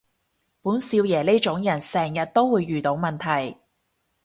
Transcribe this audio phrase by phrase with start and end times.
[0.63, 3.55] 本少爺呢種人成日都會遇到問題